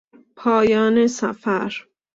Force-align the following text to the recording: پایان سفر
پایان 0.35 1.07
سفر 1.07 1.85